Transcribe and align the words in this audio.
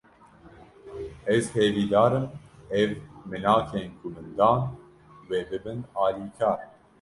Ez 1.33 1.41
hevîdarim 1.55 2.25
ev 2.79 2.89
minakên 3.29 3.89
ku 3.99 4.05
min 4.13 4.29
dan, 4.37 4.61
wê 5.27 5.39
bibin 5.49 5.79
alîkar 6.03 6.59